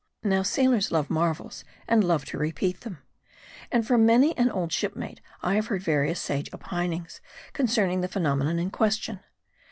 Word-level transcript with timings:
> 0.17 0.23
Now, 0.23 0.41
sailors 0.41 0.91
love 0.91 1.11
marvels, 1.11 1.63
and 1.87 2.03
love 2.03 2.25
to 2.25 2.37
repeat 2.39 2.81
them. 2.81 3.03
And 3.71 3.85
from 3.85 4.03
many 4.03 4.35
an 4.35 4.49
old 4.49 4.73
shipmate 4.73 5.21
I 5.43 5.53
have 5.53 5.67
heard 5.67 5.83
various 5.83 6.19
sage 6.19 6.49
opin 6.51 6.91
ings, 6.93 7.21
concerning 7.53 8.01
the 8.01 8.07
phenomenon 8.07 8.57
in 8.57 8.71
question. 8.71 9.19